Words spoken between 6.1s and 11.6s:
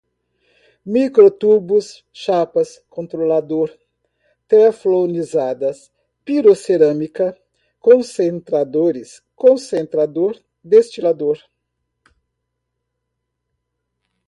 pirocerâmica, concentradores, concentrador, destilador